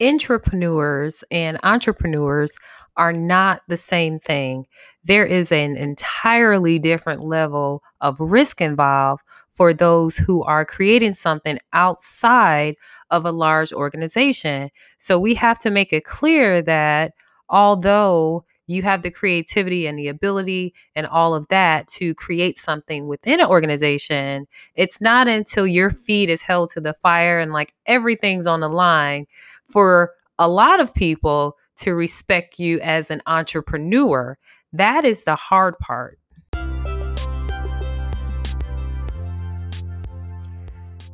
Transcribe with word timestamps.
intrapreneurs 0.00 1.22
and 1.30 1.58
entrepreneurs 1.62 2.56
are 2.96 3.12
not 3.12 3.62
the 3.68 3.76
same 3.76 4.18
thing. 4.18 4.66
There 5.04 5.24
is 5.24 5.52
an 5.52 5.76
entirely 5.76 6.78
different 6.78 7.22
level 7.22 7.82
of 8.00 8.16
risk 8.18 8.60
involved 8.60 9.22
for 9.52 9.72
those 9.72 10.16
who 10.16 10.42
are 10.44 10.64
creating 10.64 11.14
something 11.14 11.58
outside 11.72 12.76
of 13.10 13.24
a 13.24 13.32
large 13.32 13.72
organization. 13.72 14.70
So 14.98 15.18
we 15.18 15.34
have 15.34 15.58
to 15.60 15.70
make 15.70 15.92
it 15.92 16.04
clear 16.04 16.62
that 16.62 17.12
although 17.48 18.44
you 18.68 18.82
have 18.82 19.02
the 19.02 19.10
creativity 19.10 19.86
and 19.86 19.98
the 19.98 20.08
ability 20.08 20.74
and 20.94 21.06
all 21.06 21.34
of 21.34 21.48
that 21.48 21.88
to 21.88 22.14
create 22.14 22.58
something 22.58 23.06
within 23.06 23.40
an 23.40 23.46
organization. 23.46 24.46
It's 24.74 25.00
not 25.00 25.26
until 25.26 25.66
your 25.66 25.88
feet 25.88 26.28
is 26.28 26.42
held 26.42 26.70
to 26.72 26.80
the 26.80 26.92
fire 26.92 27.40
and 27.40 27.50
like 27.50 27.72
everything's 27.86 28.46
on 28.46 28.60
the 28.60 28.68
line 28.68 29.26
for 29.68 30.12
a 30.38 30.48
lot 30.48 30.80
of 30.80 30.94
people 30.94 31.56
to 31.76 31.94
respect 31.94 32.58
you 32.58 32.78
as 32.80 33.10
an 33.10 33.22
entrepreneur. 33.26 34.36
That 34.72 35.04
is 35.04 35.24
the 35.24 35.36
hard 35.36 35.78
part. 35.78 36.18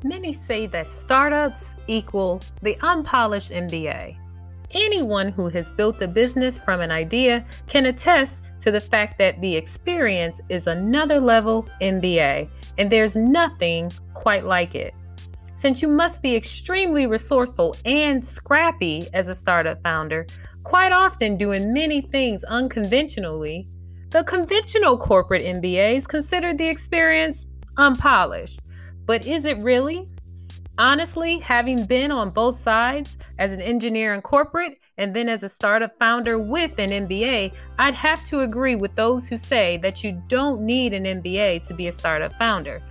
Many 0.02 0.34
say 0.34 0.66
that 0.66 0.87
startups 0.87 1.75
equal 1.87 2.42
the 2.61 2.77
unpolished 2.83 3.51
MBA. 3.51 4.19
Anyone 4.73 5.28
who 5.28 5.48
has 5.48 5.73
built 5.73 6.02
a 6.02 6.09
business 6.09 6.59
from 6.59 6.80
an 6.80 6.91
idea 6.91 7.47
can 7.66 7.86
attest 7.86 8.42
to 8.61 8.70
the 8.70 8.80
fact 8.80 9.19
that 9.19 9.41
the 9.41 9.55
experience 9.55 10.41
is 10.48 10.66
another 10.66 11.20
level 11.20 11.66
MBA, 11.80 12.50
and 12.77 12.91
there's 12.91 13.16
nothing 13.16 13.91
quite 14.14 14.45
like 14.45 14.75
it. 14.75 14.92
Since 15.64 15.80
you 15.80 15.88
must 15.88 16.20
be 16.20 16.36
extremely 16.36 17.06
resourceful 17.06 17.74
and 17.86 18.22
scrappy 18.22 19.09
as 19.14 19.28
a 19.28 19.34
startup 19.34 19.82
founder, 19.82 20.27
quite 20.62 20.92
often 20.92 21.38
doing 21.38 21.72
many 21.72 22.02
things 22.02 22.44
unconventionally, 22.44 23.66
the 24.11 24.24
conventional 24.24 24.98
corporate 24.98 25.41
MBAs 25.41 26.06
consider 26.06 26.52
the 26.52 26.69
experience 26.69 27.47
unpolished. 27.78 28.61
But 29.06 29.27
is 29.27 29.47
it 29.47 29.56
really? 29.56 30.06
Honestly, 30.77 31.39
having 31.39 31.86
been 31.86 32.11
on 32.11 32.28
both 32.28 32.56
sides 32.56 33.17
as 33.39 33.55
an 33.55 33.62
engineer 33.62 34.12
in 34.12 34.20
corporate 34.20 34.77
and 34.98 35.17
then 35.17 35.30
as 35.30 35.44
a 35.44 35.48
startup 35.48 35.98
founder 35.98 36.39
with 36.39 36.78
an 36.78 36.91
MBA, 36.91 37.55
I'd 37.78 37.94
have 37.94 38.22
to 38.24 38.42
agree 38.42 38.74
with 38.74 38.94
those 38.96 39.28
who 39.28 39.39
say 39.39 39.78
that 39.78 40.05
you 40.05 40.22
don't 40.28 40.61
need 40.61 40.92
an 40.92 41.05
MBA 41.05 41.67
to 41.69 41.72
be 41.72 41.86
a 41.86 41.92
startup 41.92 42.34
founder. 42.34 42.83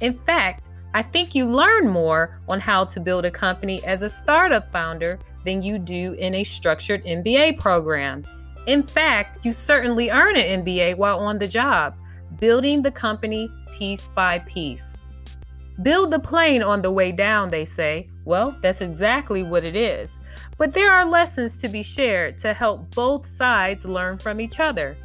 In 0.00 0.14
fact, 0.14 0.70
I 0.94 1.02
think 1.02 1.34
you 1.34 1.50
learn 1.50 1.88
more 1.88 2.38
on 2.48 2.60
how 2.60 2.84
to 2.84 3.00
build 3.00 3.24
a 3.24 3.30
company 3.30 3.82
as 3.84 4.02
a 4.02 4.10
startup 4.10 4.70
founder 4.70 5.18
than 5.44 5.62
you 5.62 5.78
do 5.78 6.12
in 6.14 6.34
a 6.34 6.44
structured 6.44 7.04
MBA 7.04 7.58
program. 7.58 8.24
In 8.66 8.82
fact, 8.82 9.38
you 9.42 9.52
certainly 9.52 10.10
earn 10.10 10.36
an 10.36 10.64
MBA 10.64 10.96
while 10.96 11.18
on 11.18 11.38
the 11.38 11.48
job, 11.48 11.96
building 12.38 12.82
the 12.82 12.90
company 12.90 13.50
piece 13.72 14.08
by 14.08 14.40
piece. 14.40 14.98
Build 15.80 16.10
the 16.10 16.18
plane 16.18 16.62
on 16.62 16.82
the 16.82 16.90
way 16.90 17.10
down, 17.10 17.50
they 17.50 17.64
say. 17.64 18.08
Well, 18.24 18.56
that's 18.60 18.82
exactly 18.82 19.42
what 19.42 19.64
it 19.64 19.74
is. 19.74 20.10
But 20.58 20.74
there 20.74 20.92
are 20.92 21.04
lessons 21.04 21.56
to 21.58 21.68
be 21.68 21.82
shared 21.82 22.38
to 22.38 22.52
help 22.52 22.94
both 22.94 23.26
sides 23.26 23.84
learn 23.84 24.18
from 24.18 24.40
each 24.40 24.60
other. 24.60 24.96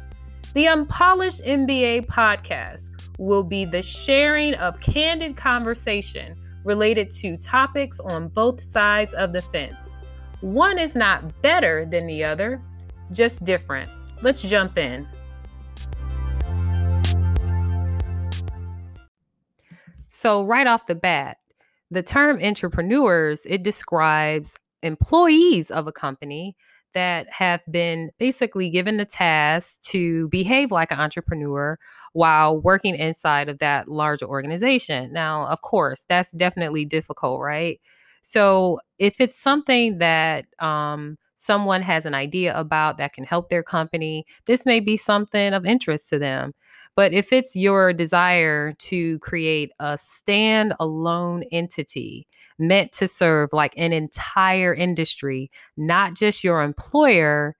The 0.52 0.68
Unpolished 0.68 1.42
MBA 1.44 2.06
podcast 2.06 2.90
will 3.18 3.42
be 3.42 3.64
the 3.64 3.82
sharing 3.82 4.54
of 4.54 4.80
candid 4.80 5.36
conversation 5.36 6.36
related 6.64 7.10
to 7.10 7.36
topics 7.36 8.00
on 8.00 8.28
both 8.28 8.60
sides 8.60 9.12
of 9.14 9.32
the 9.32 9.42
fence. 9.42 9.98
One 10.40 10.78
is 10.78 10.94
not 10.94 11.42
better 11.42 11.84
than 11.84 12.06
the 12.06 12.24
other, 12.24 12.62
just 13.12 13.44
different. 13.44 13.90
Let's 14.22 14.42
jump 14.42 14.78
in. 14.78 15.06
So, 20.06 20.44
right 20.44 20.66
off 20.66 20.86
the 20.86 20.94
bat, 20.94 21.38
the 21.90 22.02
term 22.02 22.38
intrapreneurs 22.38 23.40
it 23.46 23.62
describes 23.62 24.56
employees 24.82 25.70
of 25.70 25.86
a 25.86 25.92
company 25.92 26.56
that 26.94 27.30
have 27.30 27.60
been 27.70 28.10
basically 28.18 28.70
given 28.70 28.96
the 28.96 29.04
task 29.04 29.80
to 29.82 30.28
behave 30.28 30.70
like 30.70 30.90
an 30.90 31.00
entrepreneur 31.00 31.78
while 32.12 32.58
working 32.58 32.94
inside 32.96 33.48
of 33.48 33.58
that 33.58 33.88
larger 33.88 34.26
organization. 34.26 35.12
Now, 35.12 35.46
of 35.46 35.60
course, 35.62 36.04
that's 36.08 36.32
definitely 36.32 36.84
difficult, 36.84 37.40
right? 37.40 37.80
So, 38.22 38.80
if 38.98 39.20
it's 39.20 39.38
something 39.38 39.98
that 39.98 40.46
um, 40.58 41.16
someone 41.36 41.82
has 41.82 42.04
an 42.04 42.14
idea 42.14 42.56
about 42.58 42.98
that 42.98 43.12
can 43.12 43.24
help 43.24 43.48
their 43.48 43.62
company, 43.62 44.24
this 44.46 44.66
may 44.66 44.80
be 44.80 44.96
something 44.96 45.54
of 45.54 45.64
interest 45.64 46.08
to 46.10 46.18
them. 46.18 46.52
But 46.98 47.12
if 47.12 47.32
it's 47.32 47.54
your 47.54 47.92
desire 47.92 48.72
to 48.72 49.20
create 49.20 49.70
a 49.78 49.96
stand-alone 49.96 51.44
entity 51.52 52.26
meant 52.58 52.90
to 52.94 53.06
serve 53.06 53.50
like 53.52 53.72
an 53.76 53.92
entire 53.92 54.74
industry, 54.74 55.48
not 55.76 56.14
just 56.14 56.42
your 56.42 56.60
employer, 56.60 57.54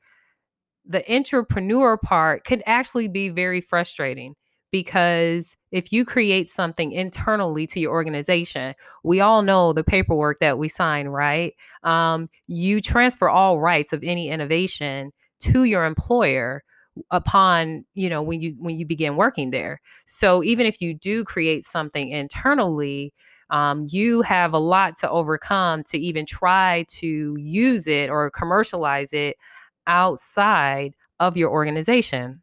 the 0.84 1.04
intrapreneur 1.04 2.00
part 2.00 2.43
could 2.47 2.65
actually 2.66 3.06
be 3.06 3.28
very 3.28 3.60
frustrating 3.60 4.34
because 4.72 5.54
if 5.71 5.93
you 5.93 6.04
create 6.04 6.50
something 6.50 6.91
internally 6.91 7.65
to 7.69 7.78
your 7.78 7.93
organization, 7.93 8.75
we 9.04 9.21
all 9.21 9.43
know 9.43 9.72
the 9.72 9.84
paperwork 9.84 10.41
that 10.41 10.59
we 10.59 10.69
sign, 10.69 11.06
right? 11.06 11.54
Um, 11.84 12.28
you 12.48 12.81
transfer 12.81 13.28
all 13.28 13.60
rights 13.60 13.93
of 13.93 14.03
any 14.03 14.31
innovation 14.31 15.12
to 15.43 15.62
your 15.62 15.84
employer 15.84 16.65
upon 17.10 17.84
you 17.94 18.09
know 18.09 18.22
when 18.22 18.41
you 18.41 18.54
when 18.59 18.78
you 18.78 18.86
begin 18.86 19.16
working 19.16 19.50
there. 19.50 19.81
So 20.06 20.42
even 20.42 20.66
if 20.66 20.81
you 20.81 20.94
do 20.94 21.25
create 21.25 21.64
something 21.64 22.10
internally 22.10 23.12
um, 23.50 23.86
you 23.91 24.22
have 24.22 24.53
a 24.53 24.59
lot 24.59 24.98
to 24.98 25.10
overcome 25.10 25.82
to 25.84 25.98
even 25.98 26.26
try 26.26 26.84
to 26.88 27.36
use 27.38 27.86
it 27.86 28.10
or 28.10 28.31
commercialize 28.31 29.12
it 29.12 29.36
outside 29.86 30.94
of 31.19 31.36
your 31.36 31.50
organization. 31.50 32.42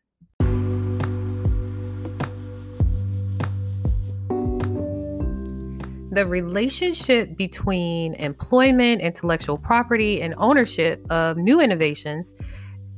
The 6.12 6.26
relationship 6.26 7.36
between 7.36 8.14
employment, 8.16 9.02
intellectual 9.02 9.58
property, 9.58 10.22
and 10.22 10.34
ownership 10.38 11.06
of 11.10 11.36
new 11.38 11.60
innovations 11.60 12.34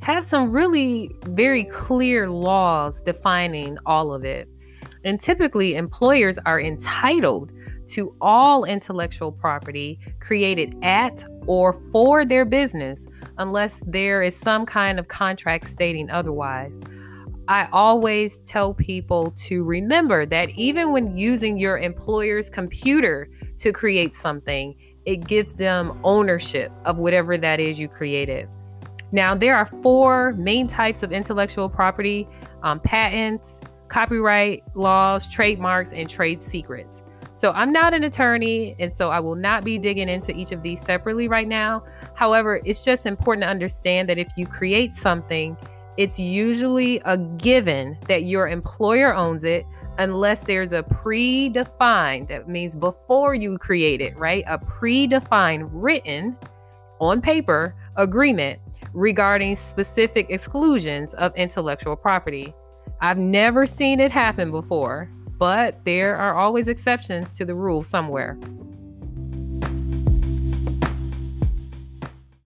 have 0.02 0.24
some 0.24 0.52
really 0.52 1.16
very 1.28 1.66
clear 1.66 2.30
laws 2.30 3.02
defining 3.02 3.78
all 3.86 4.14
of 4.14 4.24
it. 4.24 4.48
And 5.04 5.20
typically, 5.20 5.76
employers 5.76 6.38
are 6.46 6.60
entitled 6.60 7.52
to 7.88 8.14
all 8.20 8.66
intellectual 8.66 9.32
property 9.32 10.00
created 10.20 10.76
at 10.84 11.24
or 11.46 11.74
for 11.74 12.26
their 12.26 12.46
business 12.46 13.08
unless 13.38 13.82
there 13.88 14.22
is 14.22 14.36
some 14.36 14.66
kind 14.66 15.00
of 15.00 15.08
contract 15.08 15.68
stating 15.68 16.10
otherwise. 16.10 16.80
I 17.48 17.70
always 17.72 18.40
tell 18.40 18.74
people 18.74 19.32
to 19.38 19.64
remember 19.64 20.26
that 20.26 20.50
even 20.52 20.92
when 20.92 21.18
using 21.18 21.58
your 21.58 21.78
employer's 21.78 22.50
computer 22.50 23.30
to 23.58 23.72
create 23.72 24.14
something, 24.14 24.76
it 25.06 25.26
gives 25.28 25.54
them 25.54 25.98
ownership 26.04 26.74
of 26.84 26.98
whatever 26.98 27.38
that 27.38 27.62
is 27.62 27.80
you 27.80 27.88
created. 27.88 28.50
Now, 29.12 29.36
there 29.36 29.56
are 29.56 29.66
four 29.66 30.34
main 30.34 30.68
types 30.68 31.04
of 31.04 31.12
intellectual 31.12 31.70
property 31.70 32.28
um, 32.64 32.80
patents, 32.80 33.62
copyright 33.88 34.64
laws, 34.76 35.28
trademarks, 35.28 35.94
and 35.94 36.10
trade 36.10 36.44
secrets. 36.44 37.04
So, 37.34 37.52
I'm 37.52 37.72
not 37.72 37.94
an 37.94 38.04
attorney, 38.04 38.76
and 38.80 38.94
so 38.94 39.10
I 39.10 39.20
will 39.20 39.36
not 39.36 39.64
be 39.64 39.78
digging 39.78 40.10
into 40.10 40.36
each 40.36 40.52
of 40.52 40.62
these 40.62 40.82
separately 40.82 41.28
right 41.28 41.48
now. 41.48 41.84
However, 42.16 42.60
it's 42.66 42.84
just 42.84 43.06
important 43.06 43.44
to 43.44 43.48
understand 43.48 44.10
that 44.10 44.18
if 44.18 44.28
you 44.36 44.46
create 44.46 44.94
something, 44.94 45.56
it's 45.98 46.20
usually 46.20 47.02
a 47.06 47.18
given 47.18 47.98
that 48.08 48.24
your 48.24 48.48
employer 48.48 49.14
owns 49.14 49.44
it 49.44 49.66
unless 49.98 50.42
there's 50.42 50.74
a 50.74 50.84
predefined, 50.84 52.28
that 52.28 52.48
means 52.48 52.76
before 52.76 53.34
you 53.34 53.58
create 53.58 54.02
it, 54.02 54.16
right? 54.18 54.44
A 54.48 54.60
predefined 54.60 55.70
written 55.72 56.38
on 57.00 57.22
paper 57.22 57.76
agreement 57.96 58.60
regarding 58.94 59.56
specific 59.56 60.28
exclusions 60.30 61.14
of 61.16 61.36
intellectual 61.36 61.96
property. 61.96 62.54
I've 63.02 63.18
never 63.18 63.66
seen 63.66 64.00
it 64.00 64.12
happen 64.12 64.52
before, 64.52 65.10
but 65.38 65.84
there 65.86 66.16
are 66.16 66.36
always 66.36 66.68
exceptions 66.68 67.36
to 67.36 67.46
the 67.46 67.56
rule 67.56 67.84
somewhere. 67.84 68.38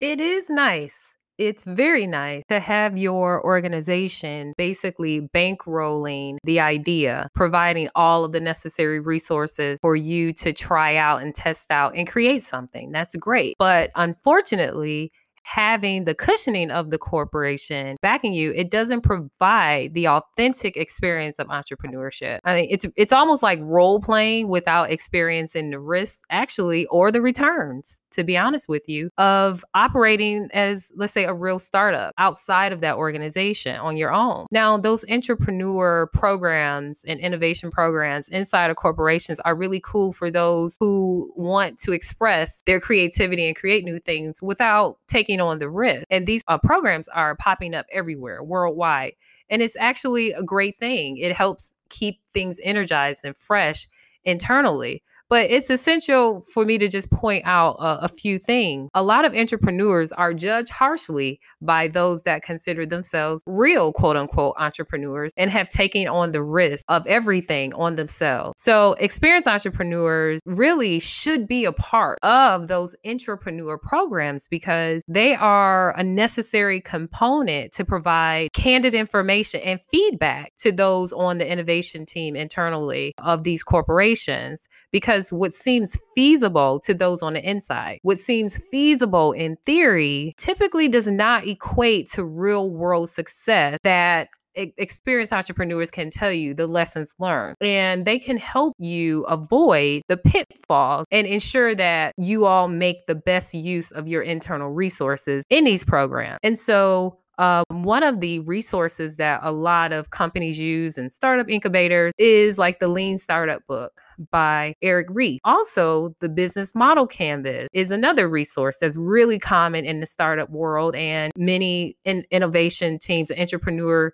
It 0.01 0.21
is 0.21 0.49
nice 0.49 1.19
it's 1.39 1.63
very 1.63 2.07
nice 2.07 2.43
to 2.49 2.59
have 2.59 2.99
your 2.99 3.45
organization 3.45 4.53
basically 4.59 5.29
bankrolling 5.33 6.39
the 6.43 6.59
idea, 6.59 7.29
providing 7.35 7.89
all 7.95 8.25
of 8.25 8.33
the 8.33 8.41
necessary 8.41 8.99
resources 8.99 9.79
for 9.81 9.95
you 9.95 10.33
to 10.33 10.53
try 10.53 10.97
out 10.97 11.23
and 11.23 11.35
test 11.35 11.71
out 11.71 11.95
and 11.95 12.09
create 12.09 12.43
something. 12.43 12.91
That's 12.91 13.15
great. 13.15 13.55
But 13.59 13.91
unfortunately, 13.95 15.13
having 15.49 16.05
the 16.05 16.15
cushioning 16.15 16.71
of 16.71 16.91
the 16.91 16.99
corporation 16.99 17.97
backing 18.03 18.35
you, 18.35 18.53
it 18.55 18.71
doesn't 18.71 19.01
provide 19.01 19.95
the 19.95 20.07
authentic 20.07 20.77
experience 20.77 21.39
of 21.39 21.47
entrepreneurship. 21.47 22.39
I 22.45 22.55
mean, 22.55 22.69
it's 22.71 22.85
it's 22.97 23.15
almost 23.15 23.43
like 23.43 23.59
role 23.63 23.99
playing 23.99 24.49
without 24.49 24.91
experiencing 24.91 25.71
the 25.71 25.81
risks 25.81 26.21
actually 26.29 26.85
or 26.87 27.11
the 27.11 27.23
returns 27.23 28.03
to 28.11 28.25
be 28.25 28.37
honest 28.37 28.69
with 28.69 28.89
you, 28.89 29.11
of 29.19 29.65
operating 29.75 30.49
as, 30.53 30.91
let's 30.97 31.13
say, 31.13 31.25
a 31.25 31.35
real 31.35 31.59
startup 31.59 32.15
outside 32.19 32.73
of 32.73 32.81
that 32.81 32.97
organization 32.97 33.77
on 33.77 33.97
your 33.97 34.13
own. 34.13 34.47
Now, 34.51 34.77
those 34.79 35.05
intrapreneur 35.05 36.11
programs 36.13 37.05
and 37.07 37.21
innovation 37.21 37.71
programs 37.71 38.29
inside 38.29 38.71
of 38.71 38.77
corporations 38.77 39.41
are 39.41 39.55
really 39.55 39.81
cool 39.81 40.13
for 40.13 40.31
those 40.31 40.77
who 40.81 41.31
want 41.37 41.79
to 41.81 41.93
express 41.93 42.63
their 42.67 42.81
creativity 42.81 43.47
and 43.47 43.57
create 43.57 43.85
new 43.85 44.01
things 44.01 44.41
without 44.43 44.99
taking 45.09 45.41
on 45.41 45.59
the 45.59 45.69
risk. 45.69 46.05
And 46.11 46.27
these 46.27 46.43
uh, 46.49 46.59
programs 46.59 47.09
are 47.09 47.37
popping 47.37 47.75
up 47.75 47.87
everywhere 47.93 48.43
worldwide. 48.43 49.13
And 49.51 49.63
it's 49.63 49.77
actually 49.79 50.33
a 50.33 50.43
great 50.43 50.77
thing. 50.77 51.17
It 51.17 51.35
helps 51.35 51.73
keep 51.89 52.21
things 52.33 52.61
energized 52.63 53.25
and 53.25 53.37
fresh 53.37 53.89
internally. 54.25 55.03
But 55.29 55.51
it's 55.51 55.71
essential 55.71 56.45
for 56.53 56.65
me 56.65 56.79
to 56.79 56.89
just 56.89 57.11
point 57.11 57.43
out 57.47 57.77
a, 57.79 58.05
a 58.05 58.09
few 58.09 58.39
things. 58.39 58.91
A 58.95 59.03
lot 59.03 59.25
of 59.25 59.33
intrapreneurs 59.33 60.11
are 60.17 60.33
judged 60.33 60.71
harshly 60.71 61.41
by 61.61 61.89
those 61.89 62.23
that 62.23 62.43
consider 62.43 62.87
themselves 62.87 63.43
real 63.47 63.93
quote 63.93 64.17
unquote 64.17 64.55
entrepreneurs 64.59 65.33
and 65.37 65.51
have 65.51 65.69
taken 65.69 66.09
on 66.09 66.33
the 66.33 66.43
risk 66.43 66.85
of 66.89 67.07
everything 67.07 67.75
on 67.75 67.97
themselves. 67.97 68.55
So, 68.57 68.95
experienced 68.95 69.49
entrepreneurs 69.49 70.41
really 70.45 70.99
should 70.99 71.47
be 71.47 71.65
a 71.65 71.73
part 71.73 72.19
of 72.23 72.69
those 72.69 72.95
intrapreneur 73.05 73.81
programs 73.81 74.49
because 74.49 75.03
they 75.09 75.35
are 75.35 75.97
a 75.99 76.05
necessary 76.05 76.81
component 76.81 77.73
to 77.73 77.85
provide 77.85 78.53
candid 78.53 78.95
information 78.95 79.61
and 79.61 79.81
feedback 79.91 80.55
to 80.59 80.73
those 80.73 81.13
on 81.13 81.39
the 81.39 81.51
innovation 81.51 82.07
team 82.07 82.37
internally 82.37 83.13
of 83.19 83.45
these 83.45 83.63
corporations 83.63 84.69
because 84.93 85.18
what 85.31 85.55
seems 85.55 85.99
feasible 86.15 86.81
to 86.81 86.95
those 86.95 87.23
on 87.23 87.35
the 87.35 87.49
inside, 87.49 87.99
what 88.03 88.19
seems 88.19 88.59
feasible 88.71 89.33
in 89.33 89.57
theory, 89.67 90.35
typically 90.39 90.89
does 90.89 91.07
not 91.07 91.47
equate 91.47 92.11
to 92.13 92.25
real 92.25 92.71
world 92.71 93.11
success 93.11 93.79
that 93.83 94.29
experienced 94.55 95.33
entrepreneurs 95.33 95.91
can 95.91 96.11
tell 96.11 96.33
you 96.33 96.53
the 96.53 96.67
lessons 96.67 97.15
learned 97.19 97.57
and 97.61 98.05
they 98.05 98.19
can 98.19 98.37
help 98.37 98.75
you 98.79 99.23
avoid 99.25 100.03
the 100.09 100.17
pitfalls 100.17 101.07
and 101.11 101.27
ensure 101.27 101.75
that 101.75 102.13
you 102.19 102.45
all 102.45 102.69
make 102.69 103.07
the 103.07 103.15
best 103.15 103.55
use 103.55 103.91
of 103.93 104.09
your 104.09 104.23
internal 104.23 104.71
resources 104.71 105.45
in 105.49 105.65
these 105.65 105.85
programs. 105.85 106.39
And 106.43 106.59
so 106.59 107.19
um, 107.39 107.65
one 107.69 108.03
of 108.03 108.21
the 108.21 108.41
resources 108.41 109.17
that 109.17 109.41
a 109.43 109.53
lot 109.53 109.93
of 109.93 110.11
companies 110.11 110.59
use 110.59 110.99
and 110.99 111.13
startup 111.13 111.49
incubators 111.49 112.13
is 112.19 112.59
like 112.59 112.81
the 112.81 112.89
Lean 112.89 113.17
Startup 113.17 113.65
book 113.67 114.01
by 114.31 114.75
Eric 114.83 115.07
Ries. 115.11 115.39
Also, 115.45 116.15
the 116.21 116.29
Business 116.29 116.75
Model 116.75 117.07
Canvas 117.07 117.69
is 117.73 117.91
another 117.91 118.29
resource 118.29 118.79
that's 118.81 118.97
really 118.97 119.39
common 119.39 119.85
in 119.85 120.01
the 120.01 120.07
startup 120.07 120.51
world, 120.51 120.97
and 120.97 121.33
many 121.37 121.97
in- 122.05 122.25
innovation 122.31 122.99
teams, 122.99 123.31
entrepreneur 123.31 124.13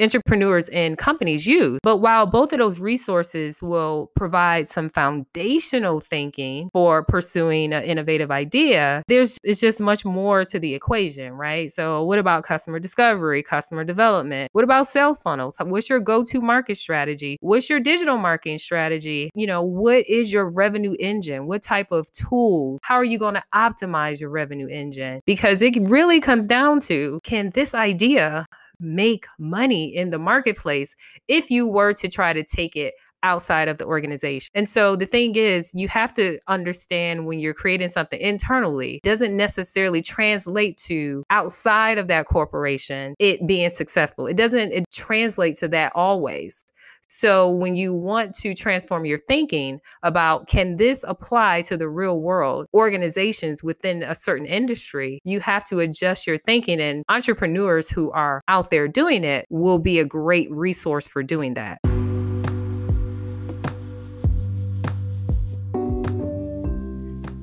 entrepreneurs 0.00 0.68
and 0.70 0.98
companies 0.98 1.46
use. 1.46 1.78
But 1.82 1.98
while 1.98 2.26
both 2.26 2.52
of 2.52 2.58
those 2.58 2.78
resources 2.78 3.62
will 3.62 4.10
provide 4.16 4.68
some 4.68 4.90
foundational 4.90 6.00
thinking 6.00 6.70
for 6.72 7.04
pursuing 7.04 7.72
an 7.72 7.82
innovative 7.82 8.30
idea, 8.30 9.02
there's 9.08 9.38
it's 9.42 9.60
just 9.60 9.80
much 9.80 10.04
more 10.04 10.44
to 10.44 10.58
the 10.58 10.74
equation, 10.74 11.32
right? 11.32 11.72
So 11.72 12.04
what 12.04 12.18
about 12.18 12.44
customer 12.44 12.78
discovery, 12.78 13.42
customer 13.42 13.84
development? 13.84 14.50
What 14.52 14.64
about 14.64 14.86
sales 14.86 15.20
funnels? 15.20 15.56
What's 15.60 15.88
your 15.88 16.00
go-to 16.00 16.40
market 16.40 16.76
strategy? 16.76 17.36
What's 17.40 17.68
your 17.68 17.80
digital 17.80 18.18
marketing 18.18 18.58
strategy? 18.58 19.30
You 19.34 19.46
know, 19.46 19.62
what 19.62 20.08
is 20.08 20.32
your 20.32 20.48
revenue 20.48 20.94
engine? 20.98 21.46
What 21.46 21.62
type 21.62 21.92
of 21.92 22.10
tools? 22.12 22.78
How 22.82 22.96
are 22.96 23.04
you 23.04 23.18
going 23.18 23.34
to 23.34 23.44
optimize 23.54 24.20
your 24.20 24.30
revenue 24.30 24.68
engine? 24.68 25.20
Because 25.26 25.62
it 25.62 25.76
really 25.80 26.20
comes 26.20 26.46
down 26.46 26.80
to 26.80 27.20
can 27.22 27.50
this 27.50 27.74
idea 27.74 28.46
make 28.80 29.26
money 29.38 29.94
in 29.94 30.10
the 30.10 30.18
marketplace 30.18 30.94
if 31.28 31.50
you 31.50 31.66
were 31.66 31.92
to 31.94 32.08
try 32.08 32.32
to 32.32 32.44
take 32.44 32.76
it 32.76 32.94
outside 33.22 33.66
of 33.66 33.78
the 33.78 33.84
organization. 33.84 34.50
And 34.54 34.68
so 34.68 34.94
the 34.94 35.06
thing 35.06 35.34
is, 35.34 35.72
you 35.74 35.88
have 35.88 36.14
to 36.14 36.38
understand 36.46 37.26
when 37.26 37.40
you're 37.40 37.54
creating 37.54 37.88
something 37.88 38.20
internally 38.20 39.00
doesn't 39.02 39.36
necessarily 39.36 40.00
translate 40.00 40.76
to 40.86 41.24
outside 41.30 41.98
of 41.98 42.08
that 42.08 42.26
corporation 42.26 43.14
it 43.18 43.44
being 43.46 43.70
successful. 43.70 44.26
It 44.26 44.36
doesn't 44.36 44.72
it 44.72 44.84
translates 44.92 45.60
to 45.60 45.68
that 45.68 45.92
always. 45.94 46.64
So 47.08 47.50
when 47.50 47.76
you 47.76 47.94
want 47.94 48.34
to 48.36 48.52
transform 48.52 49.04
your 49.04 49.18
thinking 49.18 49.80
about 50.02 50.48
can 50.48 50.74
this 50.74 51.04
apply 51.06 51.62
to 51.62 51.76
the 51.76 51.88
real 51.88 52.20
world 52.20 52.66
organizations 52.74 53.62
within 53.62 54.02
a 54.02 54.14
certain 54.14 54.46
industry, 54.46 55.20
you 55.22 55.38
have 55.38 55.64
to 55.66 55.78
adjust 55.78 56.26
your 56.26 56.38
thinking 56.38 56.80
and 56.80 57.04
entrepreneurs 57.08 57.90
who 57.90 58.10
are 58.10 58.42
out 58.48 58.70
there 58.70 58.88
doing 58.88 59.22
it 59.22 59.46
will 59.50 59.78
be 59.78 60.00
a 60.00 60.04
great 60.04 60.50
resource 60.50 61.06
for 61.06 61.22
doing 61.22 61.54
that. 61.54 61.78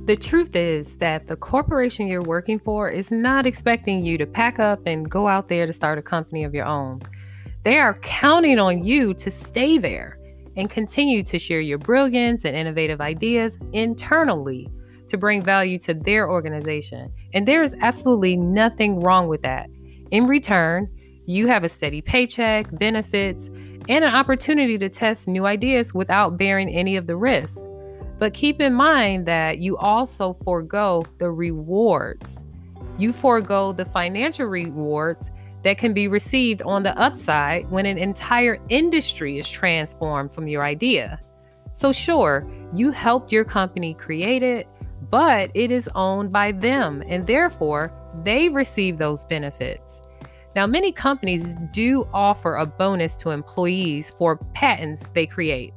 The 0.05 0.17
truth 0.17 0.57
is 0.57 0.97
that 0.97 1.27
the 1.27 1.37
corporation 1.37 2.07
you're 2.07 2.21
working 2.21 2.59
for 2.59 2.89
is 2.89 3.09
not 3.09 3.45
expecting 3.45 4.05
you 4.05 4.17
to 4.17 4.25
pack 4.25 4.59
up 4.59 4.81
and 4.85 5.09
go 5.09 5.29
out 5.29 5.47
there 5.47 5.65
to 5.65 5.71
start 5.71 5.97
a 5.97 6.01
company 6.01 6.43
of 6.43 6.53
your 6.53 6.65
own. 6.65 7.01
They 7.63 7.79
are 7.79 7.97
counting 8.01 8.59
on 8.59 8.83
you 8.83 9.13
to 9.15 9.31
stay 9.31 9.77
there 9.77 10.19
and 10.55 10.69
continue 10.69 11.23
to 11.23 11.39
share 11.39 11.61
your 11.61 11.77
brilliance 11.77 12.45
and 12.45 12.55
innovative 12.55 13.01
ideas 13.01 13.57
internally 13.71 14.69
to 15.07 15.17
bring 15.17 15.41
value 15.41 15.79
to 15.79 15.93
their 15.93 16.29
organization. 16.29 17.11
And 17.33 17.47
there 17.47 17.63
is 17.63 17.75
absolutely 17.81 18.35
nothing 18.35 18.99
wrong 18.99 19.27
with 19.27 19.41
that. 19.43 19.69
In 20.11 20.27
return, 20.27 20.89
you 21.25 21.47
have 21.47 21.63
a 21.63 21.69
steady 21.69 22.01
paycheck, 22.01 22.67
benefits, 22.77 23.47
and 23.89 24.03
an 24.03 24.13
opportunity 24.13 24.77
to 24.77 24.89
test 24.89 25.27
new 25.27 25.45
ideas 25.45 25.93
without 25.93 26.37
bearing 26.37 26.69
any 26.69 26.97
of 26.97 27.07
the 27.07 27.15
risks. 27.15 27.65
But 28.19 28.33
keep 28.33 28.61
in 28.61 28.73
mind 28.73 29.25
that 29.25 29.59
you 29.59 29.77
also 29.77 30.37
forego 30.43 31.05
the 31.17 31.31
rewards. 31.31 32.39
You 32.97 33.11
forego 33.11 33.71
the 33.71 33.85
financial 33.85 34.47
rewards 34.47 35.31
that 35.63 35.77
can 35.77 35.93
be 35.93 36.07
received 36.07 36.61
on 36.63 36.83
the 36.83 36.97
upside 36.99 37.69
when 37.71 37.85
an 37.85 37.97
entire 37.97 38.59
industry 38.69 39.37
is 39.37 39.49
transformed 39.49 40.33
from 40.33 40.47
your 40.47 40.63
idea. 40.63 41.19
So, 41.73 41.91
sure, 41.91 42.47
you 42.73 42.91
helped 42.91 43.31
your 43.31 43.45
company 43.45 43.93
create 43.93 44.43
it, 44.43 44.67
but 45.09 45.49
it 45.53 45.71
is 45.71 45.89
owned 45.95 46.31
by 46.31 46.51
them, 46.51 47.03
and 47.07 47.25
therefore 47.25 47.91
they 48.23 48.49
receive 48.49 48.97
those 48.97 49.25
benefits. 49.25 50.01
Now, 50.55 50.67
many 50.67 50.91
companies 50.91 51.55
do 51.71 52.07
offer 52.13 52.55
a 52.55 52.65
bonus 52.65 53.15
to 53.17 53.31
employees 53.31 54.11
for 54.11 54.37
patents 54.53 55.09
they 55.09 55.25
create. 55.25 55.73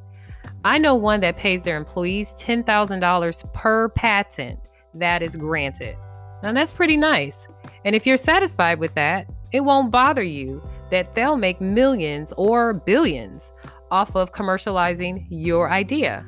I 0.64 0.78
know 0.78 0.94
one 0.94 1.20
that 1.20 1.36
pays 1.36 1.62
their 1.62 1.76
employees 1.76 2.34
$10,000 2.38 3.52
per 3.54 3.88
patent 3.90 4.58
that 4.94 5.22
is 5.22 5.34
granted. 5.34 5.96
Now, 6.42 6.52
that's 6.52 6.72
pretty 6.72 6.96
nice. 6.96 7.48
And 7.84 7.96
if 7.96 8.06
you're 8.06 8.18
satisfied 8.18 8.78
with 8.78 8.92
that, 8.94 9.26
it 9.56 9.64
won't 9.64 9.90
bother 9.90 10.22
you 10.22 10.62
that 10.90 11.14
they'll 11.14 11.38
make 11.38 11.62
millions 11.62 12.30
or 12.36 12.74
billions 12.74 13.52
off 13.90 14.14
of 14.14 14.30
commercializing 14.30 15.26
your 15.30 15.70
idea. 15.70 16.26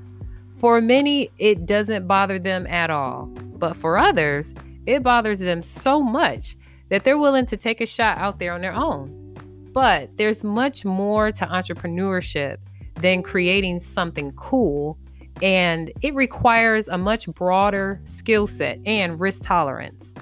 For 0.57 0.81
many, 0.81 1.31
it 1.37 1.67
doesn't 1.67 2.07
bother 2.07 2.39
them 2.39 2.67
at 2.69 2.89
all. 2.89 3.27
But 3.59 3.77
for 3.77 3.99
others, 3.99 4.55
it 4.87 5.03
bothers 5.03 5.41
them 5.41 5.63
so 5.63 6.03
much 6.03 6.57
that 6.89 7.05
they're 7.05 7.19
willing 7.19 7.45
to 7.47 7.57
take 7.59 7.83
a 7.83 7.87
shot 7.87 8.17
out 8.17 8.39
there 8.39 8.55
on 8.55 8.63
their 8.63 8.73
own. 8.73 9.37
But 9.75 10.17
there's 10.17 10.43
much 10.43 10.87
more 10.87 11.31
to 11.31 11.45
entrepreneurship 11.45 12.57
than 12.95 13.23
creating 13.23 13.81
something 13.81 14.33
cool, 14.33 14.97
and 15.43 15.93
it 16.01 16.15
requires 16.15 16.89
a 16.89 16.97
much 16.97 17.29
broader 17.29 18.01
skill 18.07 18.47
set 18.47 18.79
and 18.87 19.21
risk 19.21 19.43
tolerance. 19.43 20.15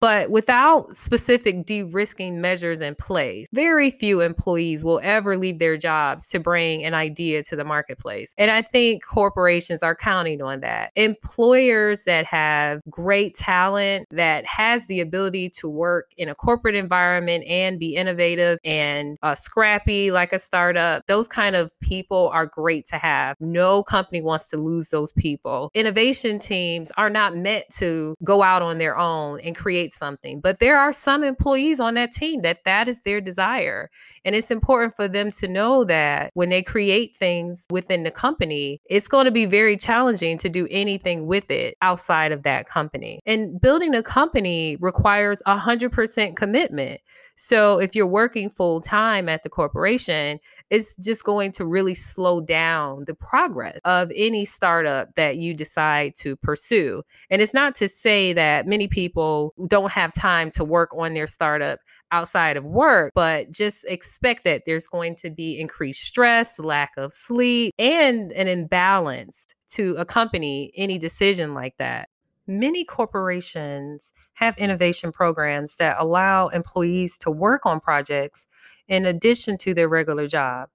But 0.00 0.30
without 0.30 0.96
specific 0.96 1.64
de 1.64 1.82
risking 1.82 2.40
measures 2.40 2.80
in 2.80 2.94
place, 2.94 3.46
very 3.52 3.90
few 3.90 4.20
employees 4.20 4.84
will 4.84 5.00
ever 5.02 5.36
leave 5.38 5.58
their 5.58 5.76
jobs 5.76 6.28
to 6.28 6.38
bring 6.38 6.84
an 6.84 6.94
idea 6.94 7.42
to 7.44 7.56
the 7.56 7.64
marketplace. 7.64 8.34
And 8.36 8.50
I 8.50 8.62
think 8.62 9.04
corporations 9.04 9.82
are 9.82 9.96
counting 9.96 10.42
on 10.42 10.60
that. 10.60 10.92
Employers 10.96 12.04
that 12.04 12.26
have 12.26 12.80
great 12.90 13.34
talent, 13.36 14.06
that 14.10 14.44
has 14.44 14.86
the 14.86 15.00
ability 15.00 15.50
to 15.50 15.68
work 15.68 16.10
in 16.16 16.28
a 16.28 16.34
corporate 16.34 16.74
environment 16.74 17.44
and 17.46 17.78
be 17.78 17.96
innovative 17.96 18.58
and 18.64 19.16
uh, 19.22 19.34
scrappy 19.34 20.10
like 20.10 20.32
a 20.32 20.38
startup, 20.38 21.06
those 21.06 21.28
kind 21.28 21.56
of 21.56 21.70
people 21.80 22.28
are 22.32 22.46
great 22.46 22.86
to 22.86 22.96
have. 22.96 23.36
No 23.40 23.82
company 23.82 24.20
wants 24.20 24.48
to 24.50 24.56
lose 24.56 24.90
those 24.90 25.12
people. 25.12 25.70
Innovation 25.74 26.38
teams 26.38 26.90
are 26.96 27.10
not 27.10 27.36
meant 27.36 27.64
to 27.78 28.14
go 28.22 28.42
out 28.42 28.62
on 28.62 28.78
their 28.78 28.96
own 28.98 29.40
and 29.40 29.56
create 29.56 29.85
create 29.86 29.94
something. 29.94 30.40
But 30.40 30.58
there 30.58 30.78
are 30.78 30.92
some 30.92 31.24
employees 31.24 31.80
on 31.80 31.94
that 31.94 32.12
team 32.12 32.42
that 32.42 32.64
that 32.64 32.88
is 32.88 33.00
their 33.02 33.20
desire. 33.20 33.90
And 34.24 34.34
it's 34.34 34.50
important 34.50 34.96
for 34.96 35.08
them 35.08 35.30
to 35.32 35.48
know 35.48 35.84
that 35.84 36.30
when 36.34 36.48
they 36.48 36.62
create 36.62 37.16
things 37.16 37.66
within 37.70 38.02
the 38.02 38.10
company, 38.10 38.80
it's 38.90 39.08
going 39.08 39.26
to 39.26 39.30
be 39.30 39.46
very 39.46 39.76
challenging 39.76 40.38
to 40.38 40.48
do 40.48 40.66
anything 40.70 41.26
with 41.26 41.50
it 41.50 41.76
outside 41.82 42.32
of 42.32 42.42
that 42.42 42.66
company. 42.68 43.20
And 43.26 43.60
building 43.60 43.94
a 43.94 44.02
company 44.02 44.76
requires 44.80 45.38
100% 45.46 46.36
commitment. 46.36 47.00
So 47.38 47.78
if 47.78 47.94
you're 47.94 48.06
working 48.06 48.48
full 48.48 48.80
time 48.80 49.28
at 49.28 49.42
the 49.42 49.50
corporation, 49.50 50.40
it's 50.70 50.96
just 50.96 51.24
going 51.24 51.52
to 51.52 51.64
really 51.64 51.94
slow 51.94 52.40
down 52.40 53.04
the 53.06 53.14
progress 53.14 53.78
of 53.84 54.10
any 54.14 54.44
startup 54.44 55.14
that 55.14 55.36
you 55.36 55.54
decide 55.54 56.14
to 56.16 56.36
pursue. 56.36 57.02
And 57.30 57.40
it's 57.40 57.54
not 57.54 57.76
to 57.76 57.88
say 57.88 58.32
that 58.32 58.66
many 58.66 58.88
people 58.88 59.54
don't 59.68 59.92
have 59.92 60.12
time 60.12 60.50
to 60.52 60.64
work 60.64 60.90
on 60.96 61.14
their 61.14 61.26
startup 61.26 61.78
outside 62.12 62.56
of 62.56 62.64
work, 62.64 63.12
but 63.14 63.50
just 63.50 63.84
expect 63.84 64.44
that 64.44 64.62
there's 64.66 64.86
going 64.86 65.16
to 65.16 65.30
be 65.30 65.58
increased 65.58 66.02
stress, 66.02 66.58
lack 66.58 66.92
of 66.96 67.12
sleep, 67.12 67.74
and 67.78 68.32
an 68.32 68.48
imbalance 68.48 69.46
to 69.70 69.94
accompany 69.98 70.72
any 70.76 70.98
decision 70.98 71.54
like 71.54 71.76
that. 71.78 72.08
Many 72.46 72.84
corporations 72.84 74.12
have 74.34 74.56
innovation 74.58 75.10
programs 75.10 75.76
that 75.76 75.96
allow 75.98 76.48
employees 76.48 77.18
to 77.18 77.30
work 77.30 77.66
on 77.66 77.80
projects 77.80 78.46
in 78.88 79.06
addition 79.06 79.58
to 79.58 79.74
their 79.74 79.88
regular 79.88 80.26
job. 80.26 80.68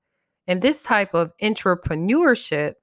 And 0.48 0.62
this 0.62 0.84
type 0.84 1.14
of 1.14 1.32
intrapreneurship 1.42 2.74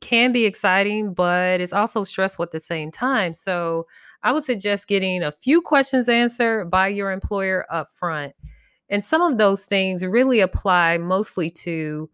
can 0.00 0.32
be 0.32 0.46
exciting, 0.46 1.14
but 1.14 1.60
it's 1.60 1.72
also 1.72 2.04
stressful 2.04 2.44
at 2.44 2.52
the 2.52 2.60
same 2.60 2.90
time. 2.90 3.34
So 3.34 3.86
I 4.22 4.32
would 4.32 4.44
suggest 4.44 4.88
getting 4.88 5.22
a 5.22 5.32
few 5.32 5.60
questions 5.60 6.08
answered 6.08 6.70
by 6.70 6.88
your 6.88 7.10
employer 7.10 7.66
up 7.70 7.90
front. 7.92 8.34
And 8.88 9.04
some 9.04 9.20
of 9.20 9.38
those 9.38 9.64
things 9.66 10.04
really 10.04 10.40
apply 10.40 10.98
mostly 10.98 11.50
to 11.50 12.08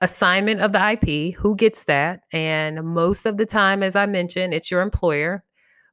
assignment 0.00 0.60
of 0.60 0.72
the 0.72 0.92
IP, 0.92 1.34
who 1.34 1.54
gets 1.54 1.84
that? 1.84 2.20
And 2.32 2.82
most 2.84 3.26
of 3.26 3.36
the 3.36 3.46
time, 3.46 3.82
as 3.82 3.96
I 3.96 4.06
mentioned, 4.06 4.54
it's 4.54 4.70
your 4.70 4.80
employer 4.80 5.44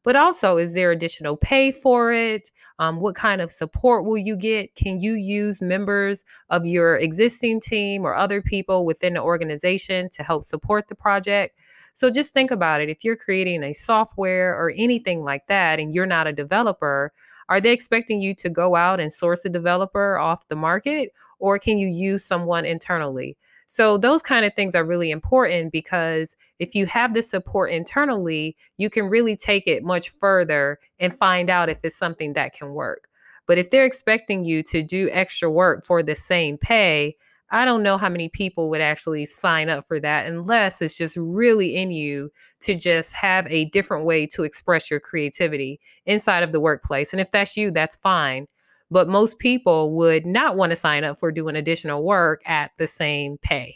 but 0.08 0.16
also 0.16 0.56
is 0.56 0.74
there 0.74 0.90
additional 0.90 1.36
pay 1.36 1.70
for 1.70 2.14
it? 2.14 2.50
Um, 2.80 3.02
what 3.02 3.14
kind 3.14 3.42
of 3.42 3.52
support 3.52 4.06
will 4.06 4.18
you 4.18 4.38
get? 4.38 4.74
Can 4.74 5.02
you 5.02 5.16
use 5.16 5.62
members 5.62 6.24
of 6.50 6.66
your 6.66 6.96
existing 6.96 7.60
team 7.60 8.06
or 8.06 8.16
other 8.16 8.42
people 8.42 8.86
within 8.86 9.16
the 9.16 9.22
organization 9.22 10.10
to 10.12 10.24
help 10.24 10.46
support 10.46 10.88
the 10.88 10.96
project? 10.96 11.60
So 11.94 12.10
just 12.10 12.34
think 12.34 12.52
about 12.52 12.80
it 12.80 12.88
if 12.88 13.04
you're 13.04 13.18
creating 13.18 13.64
a 13.64 13.74
software 13.74 14.56
or 14.56 14.72
anything 14.78 15.26
like 15.26 15.48
that 15.48 15.78
and 15.78 15.94
you're 15.94 16.06
not 16.06 16.26
a 16.26 16.32
developer 16.32 17.12
are 17.50 17.62
they 17.62 17.72
expecting 17.72 18.22
you 18.22 18.36
to 18.36 18.50
go 18.50 18.76
out 18.76 19.00
and 19.00 19.12
source 19.12 19.46
a 19.46 19.50
developer 19.50 20.18
off 20.18 20.48
the 20.48 20.56
market? 20.56 21.14
Or 21.40 21.60
can 21.60 21.78
you 21.78 21.88
use 21.88 22.26
someone 22.26 22.66
internally 22.66 23.38
so 23.68 23.98
those 23.98 24.22
kind 24.22 24.46
of 24.46 24.54
things 24.54 24.76
are 24.76 24.86
really 24.86 25.12
important 25.12 25.74
because 25.74 26.38
if 26.58 26.74
you 26.74 26.86
have 26.86 27.14
the 27.14 27.22
support 27.22 27.70
internally, 27.70 28.56
you 28.78 28.90
can 28.90 29.10
really 29.10 29.36
take 29.36 29.68
it 29.68 29.84
much 29.84 30.10
further 30.10 30.80
and 31.00 31.16
find 31.16 31.50
out 31.50 31.70
if 31.70 31.78
it's 31.84 31.98
something 31.98 32.32
that 32.34 32.54
can 32.54 32.74
work. 32.74 33.10
But 33.46 33.58
if 33.58 33.70
they're 33.70 33.86
expecting 33.86 34.46
you 34.46 34.64
to 34.64 34.82
do 34.82 35.10
extra 35.12 35.52
work 35.52 35.84
for 35.84 36.02
the 36.02 36.16
same 36.16 36.58
pay, 36.58 37.18
I 37.50 37.66
don't 37.66 37.84
know 37.84 37.98
how 37.98 38.10
many 38.10 38.30
people 38.30 38.70
would 38.70 38.82
actually 38.82 39.26
sign 39.26 39.70
up 39.70 39.86
for 39.88 40.00
that 40.00 40.26
unless 40.28 40.82
it's 40.82 40.98
just 40.98 41.18
really 41.18 41.76
in 41.76 41.92
you 41.92 42.32
to 42.62 42.74
just 42.74 43.14
have 43.14 43.48
a 43.48 43.66
different 43.66 44.06
way 44.06 44.28
to 44.28 44.44
express 44.44 44.90
your 44.90 45.00
creativity 45.02 45.80
inside 46.06 46.44
of 46.44 46.54
the 46.54 46.60
workplace. 46.60 47.12
And 47.12 47.22
if 47.22 47.32
that's 47.32 47.58
you, 47.58 47.72
that's 47.72 47.98
fine 47.98 48.48
but 48.90 49.08
most 49.08 49.40
people 49.40 49.96
would 49.96 50.26
not 50.26 50.56
want 50.56 50.70
to 50.72 50.76
sign 50.76 51.04
up 51.04 51.20
for 51.20 51.32
doing 51.32 51.56
additional 51.56 52.04
work 52.04 52.42
at 52.46 52.72
the 52.78 52.88
same 52.88 53.38
pay. 53.42 53.76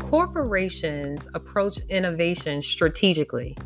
Corporations 0.00 1.28
approach 1.34 1.78
innovation 1.88 2.62
strategically. 2.62 3.56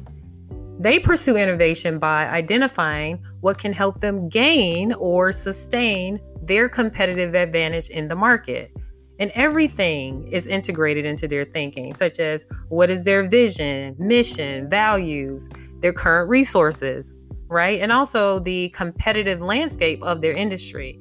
They 0.79 0.99
pursue 0.99 1.37
innovation 1.37 1.99
by 1.99 2.27
identifying 2.27 3.23
what 3.41 3.59
can 3.59 3.73
help 3.73 4.01
them 4.01 4.29
gain 4.29 4.93
or 4.93 5.33
sustain 5.33 6.21
their 6.43 6.69
competitive 6.69 7.35
advantage 7.35 7.89
in 7.89 8.09
the 8.09 8.17
market. 8.17 8.71
And 9.19 9.31
everything 9.35 10.27
is 10.29 10.47
integrated 10.47 11.05
into 11.05 11.29
their 11.29 11.45
thinking, 11.45 11.95
such 11.95 12.19
as 12.19 12.47
what 12.69 12.91
is 12.91 13.05
their 13.05 13.29
vision, 13.29 13.95
mission, 13.99 14.69
values, 14.69 15.49
their 15.81 15.93
current 15.93 16.29
resources, 16.29 17.19
right? 17.47 17.81
And 17.81 17.93
also 17.93 18.41
the 18.41 18.71
competitive 18.71 19.41
landscape 19.41 20.03
of 20.03 20.21
their 20.21 20.33
industry. 20.33 20.99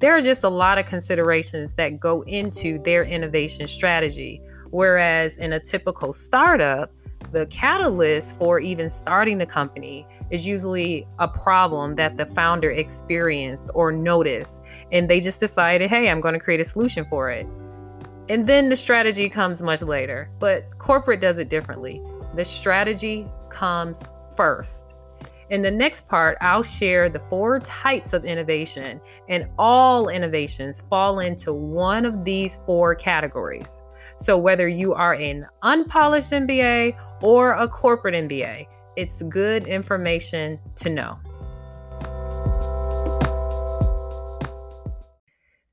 There 0.00 0.14
are 0.14 0.20
just 0.20 0.44
a 0.44 0.48
lot 0.48 0.76
of 0.76 0.84
considerations 0.84 1.74
that 1.76 2.00
go 2.00 2.22
into 2.22 2.82
their 2.82 3.04
innovation 3.04 3.66
strategy. 3.66 4.42
Whereas 4.70 5.36
in 5.38 5.52
a 5.52 5.60
typical 5.60 6.12
startup, 6.12 6.92
the 7.34 7.46
catalyst 7.46 8.38
for 8.38 8.60
even 8.60 8.88
starting 8.88 9.38
the 9.38 9.44
company 9.44 10.06
is 10.30 10.46
usually 10.46 11.06
a 11.18 11.26
problem 11.26 11.96
that 11.96 12.16
the 12.16 12.24
founder 12.24 12.70
experienced 12.70 13.70
or 13.74 13.90
noticed. 13.90 14.62
And 14.92 15.10
they 15.10 15.20
just 15.20 15.40
decided, 15.40 15.90
hey, 15.90 16.08
I'm 16.08 16.20
going 16.20 16.34
to 16.34 16.40
create 16.40 16.60
a 16.60 16.64
solution 16.64 17.04
for 17.10 17.30
it. 17.30 17.46
And 18.28 18.46
then 18.46 18.68
the 18.68 18.76
strategy 18.76 19.28
comes 19.28 19.60
much 19.62 19.82
later. 19.82 20.30
But 20.38 20.78
corporate 20.78 21.20
does 21.20 21.38
it 21.38 21.48
differently. 21.48 22.00
The 22.34 22.44
strategy 22.44 23.28
comes 23.50 24.04
first. 24.36 24.94
In 25.50 25.60
the 25.60 25.70
next 25.70 26.08
part, 26.08 26.38
I'll 26.40 26.62
share 26.62 27.10
the 27.10 27.18
four 27.18 27.60
types 27.60 28.14
of 28.14 28.24
innovation, 28.24 28.98
and 29.28 29.46
all 29.58 30.08
innovations 30.08 30.80
fall 30.80 31.18
into 31.18 31.52
one 31.52 32.06
of 32.06 32.24
these 32.24 32.56
four 32.64 32.94
categories. 32.94 33.82
So, 34.16 34.38
whether 34.38 34.68
you 34.68 34.94
are 34.94 35.14
an 35.14 35.46
unpolished 35.62 36.30
MBA 36.30 36.96
or 37.24 37.52
a 37.52 37.66
corporate 37.66 38.14
MBA, 38.14 38.66
it's 38.96 39.22
good 39.22 39.66
information 39.66 40.60
to 40.76 40.90
know. 40.90 41.18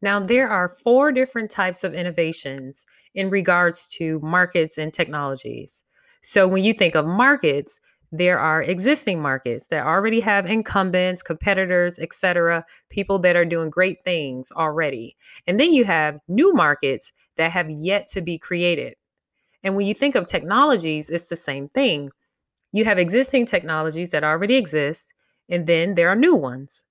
Now, 0.02 0.20
there 0.20 0.50
are 0.50 0.70
four 0.70 1.12
different 1.12 1.52
types 1.52 1.84
of 1.84 1.94
innovations 1.94 2.86
in 3.14 3.30
regards 3.30 3.86
to 3.98 4.20
markets 4.22 4.78
and 4.78 4.94
technologies. 4.94 5.84
So, 6.24 6.48
when 6.48 6.64
you 6.64 6.74
think 6.74 6.96
of 6.96 7.06
markets, 7.06 7.82
there 8.14 8.40
are 8.40 8.62
existing 8.62 9.22
markets 9.22 9.68
that 9.68 9.86
already 9.86 10.22
have 10.22 10.50
incumbents, 10.50 11.22
competitors, 11.22 12.00
etc., 12.00 12.66
people 12.90 13.20
that 13.20 13.36
are 13.36 13.46
doing 13.46 13.70
great 13.70 14.04
things 14.04 14.52
already. 14.54 15.18
And 15.48 15.60
then 15.60 15.74
you 15.74 15.84
have 15.84 16.20
new 16.28 16.54
markets 16.54 17.12
that 17.36 17.52
have 17.52 17.70
yet 17.70 18.08
to 18.12 18.22
be 18.22 18.38
created. 18.38 18.96
And 19.64 19.76
when 19.76 19.86
you 19.86 19.94
think 19.94 20.16
of 20.16 20.28
technologies, 20.28 21.10
it's 21.10 21.30
the 21.30 21.36
same 21.36 21.70
thing. 21.70 22.12
You 22.72 22.86
have 22.86 22.98
existing 22.98 23.46
technologies 23.46 24.10
that 24.12 24.24
already 24.24 24.56
exist, 24.56 25.14
and 25.50 25.68
then 25.68 25.96
there 25.96 26.10
are 26.10 26.16
new 26.16 26.36
ones. 26.36 26.84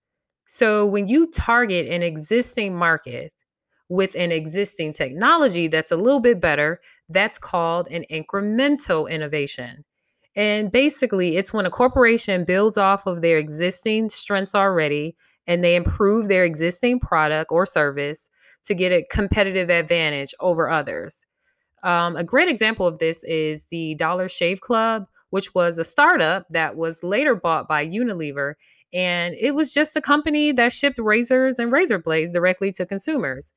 So 0.46 0.84
when 0.86 1.08
you 1.08 1.30
target 1.30 1.86
an 1.88 2.02
existing 2.02 2.76
market 2.76 3.32
with 3.88 4.14
an 4.14 4.30
existing 4.30 4.92
technology 4.92 5.66
that's 5.68 5.90
a 5.90 5.96
little 5.96 6.20
bit 6.20 6.40
better, 6.40 6.80
that's 7.08 7.38
called 7.38 7.88
an 7.90 8.04
incremental 8.10 9.10
innovation. 9.10 9.84
And 10.36 10.70
basically, 10.70 11.36
it's 11.36 11.52
when 11.52 11.66
a 11.66 11.70
corporation 11.70 12.44
builds 12.44 12.76
off 12.76 13.06
of 13.06 13.20
their 13.20 13.38
existing 13.38 14.10
strengths 14.10 14.54
already 14.54 15.16
and 15.46 15.64
they 15.64 15.74
improve 15.74 16.28
their 16.28 16.44
existing 16.44 17.00
product 17.00 17.50
or 17.50 17.66
service 17.66 18.30
to 18.64 18.74
get 18.74 18.92
a 18.92 19.04
competitive 19.10 19.70
advantage 19.70 20.34
over 20.38 20.70
others. 20.70 21.26
Um, 21.82 22.16
a 22.16 22.25
great 22.25 22.49
example 22.49 22.87
of 22.87 22.99
this 22.99 23.22
is 23.25 23.66
the 23.66 23.94
Dollar 23.94 24.28
Shave 24.28 24.60
Club, 24.60 25.06
which 25.30 25.54
was 25.54 25.78
a 25.78 25.84
startup 25.84 26.46
that 26.50 26.76
was 26.76 27.02
later 27.02 27.34
bought 27.34 27.68
by 27.68 27.87
Unilever. 27.87 28.54
And 28.92 29.34
it 29.38 29.54
was 29.54 29.72
just 29.72 29.96
a 29.96 30.00
company 30.00 30.52
that 30.52 30.72
shipped 30.72 30.99
razors 30.99 31.58
and 31.58 31.70
razor 31.70 31.99
blades 31.99 32.32
directly 32.32 32.72
to 32.72 32.87
consumers. 32.87 33.52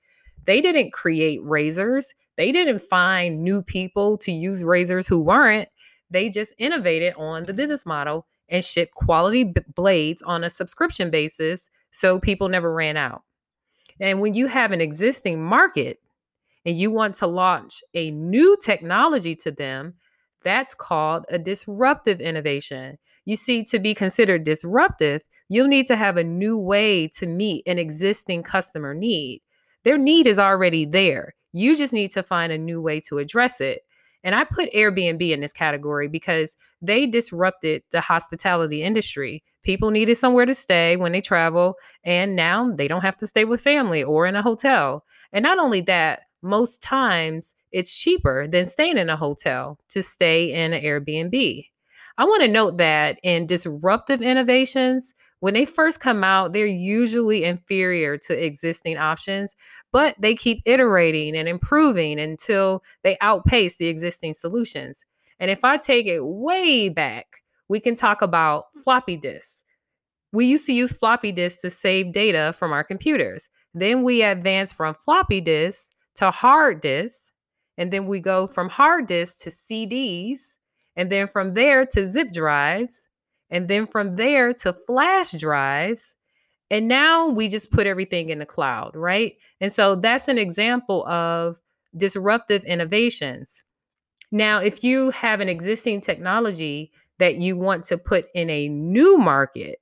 They 0.45 0.61
didn't 0.61 0.93
create 0.93 1.41
razors, 1.43 2.13
they 2.35 2.51
didn't 2.51 2.79
find 2.79 3.43
new 3.43 3.61
people 3.61 4.17
to 4.19 4.31
use 4.31 4.63
razors 4.63 5.07
who 5.07 5.19
weren't 5.19 5.69
they 6.13 6.29
just 6.29 6.53
innovated 6.59 7.13
on 7.17 7.43
the 7.43 7.53
business 7.53 7.85
model 7.85 8.27
and 8.47 8.63
shipped 8.63 8.93
quality 8.93 9.45
b- 9.45 9.61
blades 9.73 10.21
on 10.21 10.43
a 10.43 10.49
subscription 10.49 11.09
basis 11.09 11.69
so 11.91 12.19
people 12.19 12.49
never 12.49 12.71
ran 12.71 12.97
out. 12.97 13.23
And 13.99 14.21
when 14.21 14.33
you 14.33 14.47
have 14.47 14.71
an 14.71 14.81
existing 14.81 15.43
market 15.43 15.99
and 16.65 16.77
you 16.77 16.91
want 16.91 17.15
to 17.15 17.27
launch 17.27 17.81
a 17.93 18.11
new 18.11 18.57
technology 18.63 19.35
to 19.35 19.51
them, 19.51 19.95
that's 20.43 20.73
called 20.73 21.25
a 21.29 21.39
disruptive 21.39 22.19
innovation. 22.19 22.97
You 23.25 23.35
see, 23.35 23.63
to 23.65 23.79
be 23.79 23.93
considered 23.93 24.43
disruptive, 24.43 25.21
you'll 25.49 25.67
need 25.67 25.87
to 25.87 25.95
have 25.95 26.17
a 26.17 26.23
new 26.23 26.57
way 26.57 27.07
to 27.09 27.25
meet 27.25 27.63
an 27.67 27.77
existing 27.77 28.43
customer 28.43 28.93
need. 28.93 29.41
Their 29.83 29.97
need 29.97 30.27
is 30.27 30.39
already 30.39 30.85
there. 30.85 31.33
You 31.53 31.75
just 31.75 31.93
need 31.93 32.11
to 32.11 32.23
find 32.23 32.51
a 32.51 32.57
new 32.57 32.81
way 32.81 32.99
to 33.01 33.19
address 33.19 33.61
it. 33.61 33.81
And 34.23 34.33
I 34.33 34.45
put 34.45 34.71
Airbnb 34.71 35.29
in 35.29 35.41
this 35.41 35.51
category 35.51 36.07
because 36.07 36.55
they 36.81 37.05
disrupted 37.05 37.83
the 37.91 37.99
hospitality 37.99 38.81
industry. 38.81 39.43
People 39.63 39.91
needed 39.91 40.15
somewhere 40.15 40.45
to 40.45 40.53
stay 40.53 40.95
when 40.95 41.11
they 41.11 41.21
travel, 41.21 41.75
and 42.05 42.35
now 42.35 42.71
they 42.71 42.87
don't 42.87 43.01
have 43.01 43.17
to 43.17 43.27
stay 43.27 43.43
with 43.43 43.61
family 43.61 44.01
or 44.01 44.25
in 44.25 44.35
a 44.35 44.41
hotel. 44.41 45.03
And 45.33 45.43
not 45.43 45.59
only 45.59 45.81
that, 45.81 46.21
most 46.43 46.83
times 46.83 47.55
it's 47.71 47.97
cheaper 47.97 48.47
than 48.47 48.67
staying 48.67 48.97
in 48.97 49.09
a 49.09 49.17
hotel 49.17 49.79
to 49.89 50.03
stay 50.03 50.53
in 50.53 50.73
an 50.73 50.83
Airbnb. 50.83 51.65
I 52.17 52.25
want 52.25 52.43
to 52.43 52.47
note 52.47 52.77
that 52.77 53.19
in 53.23 53.47
disruptive 53.47 54.21
innovations, 54.21 55.13
when 55.39 55.55
they 55.55 55.65
first 55.65 55.99
come 55.99 56.23
out, 56.23 56.53
they're 56.53 56.65
usually 56.65 57.43
inferior 57.43 58.17
to 58.19 58.45
existing 58.45 58.97
options, 58.97 59.55
but 59.91 60.15
they 60.19 60.35
keep 60.35 60.61
iterating 60.65 61.35
and 61.35 61.49
improving 61.49 62.19
until 62.19 62.83
they 63.03 63.17
outpace 63.19 63.77
the 63.77 63.87
existing 63.87 64.35
solutions. 64.35 65.03
And 65.39 65.49
if 65.49 65.65
I 65.65 65.77
take 65.77 66.05
it 66.05 66.23
way 66.23 66.89
back, 66.89 67.41
we 67.67 67.79
can 67.79 67.95
talk 67.95 68.21
about 68.21 68.65
floppy 68.83 69.17
disks. 69.17 69.63
We 70.31 70.45
used 70.45 70.65
to 70.67 70.73
use 70.73 70.93
floppy 70.93 71.31
disks 71.31 71.61
to 71.63 71.69
save 71.69 72.13
data 72.13 72.53
from 72.57 72.71
our 72.71 72.83
computers. 72.83 73.49
Then 73.73 74.03
we 74.03 74.21
advanced 74.21 74.75
from 74.75 74.93
floppy 74.93 75.41
disks 75.41 75.92
to 76.15 76.31
hard 76.31 76.81
disks. 76.81 77.31
And 77.77 77.91
then 77.91 78.07
we 78.07 78.19
go 78.19 78.47
from 78.47 78.69
hard 78.69 79.07
disks 79.07 79.43
to 79.43 79.49
CDs. 79.49 80.57
And 80.95 81.09
then 81.09 81.27
from 81.27 81.53
there 81.53 81.85
to 81.87 82.07
zip 82.07 82.31
drives. 82.31 83.07
And 83.49 83.67
then 83.67 83.85
from 83.85 84.15
there 84.15 84.53
to 84.53 84.73
flash 84.73 85.31
drives. 85.31 86.15
And 86.69 86.87
now 86.87 87.27
we 87.27 87.47
just 87.47 87.71
put 87.71 87.87
everything 87.87 88.29
in 88.29 88.39
the 88.39 88.45
cloud, 88.45 88.95
right? 88.95 89.35
And 89.61 89.71
so 89.71 89.95
that's 89.95 90.27
an 90.27 90.37
example 90.37 91.05
of 91.07 91.59
disruptive 91.95 92.63
innovations. 92.63 93.63
Now, 94.31 94.59
if 94.59 94.83
you 94.83 95.11
have 95.11 95.39
an 95.39 95.49
existing 95.49 96.01
technology 96.01 96.91
that 97.19 97.35
you 97.35 97.55
want 97.55 97.83
to 97.85 97.97
put 97.99 98.25
in 98.33 98.49
a 98.49 98.67
new 98.67 99.17
market, 99.19 99.79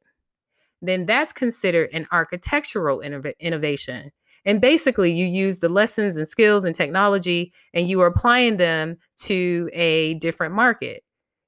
then 0.81 1.05
that's 1.05 1.31
considered 1.31 1.89
an 1.93 2.07
architectural 2.11 2.99
innov- 2.99 3.39
innovation. 3.39 4.11
And 4.45 4.59
basically, 4.59 5.11
you 5.11 5.25
use 5.25 5.59
the 5.59 5.69
lessons 5.69 6.17
and 6.17 6.27
skills 6.27 6.63
and 6.63 6.75
technology 6.75 7.53
and 7.73 7.87
you 7.87 8.01
are 8.01 8.07
applying 8.07 8.57
them 8.57 8.97
to 9.19 9.69
a 9.73 10.15
different 10.15 10.55
market. 10.55 11.03